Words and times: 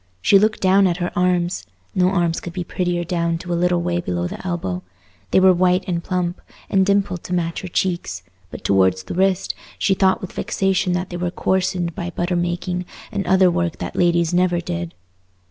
She 0.19 0.39
looked 0.39 0.61
down 0.61 0.87
at 0.87 0.97
her 0.97 1.11
arms: 1.15 1.63
no 1.93 2.09
arms 2.09 2.39
could 2.39 2.53
be 2.53 2.63
prettier 2.63 3.03
down 3.03 3.37
to 3.37 3.53
a 3.53 3.53
little 3.53 3.83
way 3.83 4.01
below 4.01 4.25
the 4.25 4.43
elbow—they 4.43 5.39
were 5.39 5.53
white 5.53 5.83
and 5.87 6.03
plump, 6.03 6.41
and 6.71 6.83
dimpled 6.83 7.23
to 7.25 7.33
match 7.35 7.61
her 7.61 7.67
cheeks; 7.67 8.23
but 8.49 8.63
towards 8.63 9.03
the 9.03 9.13
wrist, 9.13 9.53
she 9.77 9.93
thought 9.93 10.19
with 10.19 10.31
vexation 10.33 10.93
that 10.93 11.11
they 11.11 11.17
were 11.17 11.29
coarsened 11.29 11.93
by 11.93 12.09
butter 12.09 12.35
making 12.35 12.85
and 13.11 13.27
other 13.27 13.51
work 13.51 13.77
that 13.77 13.95
ladies 13.95 14.33
never 14.33 14.59
did. 14.59 14.95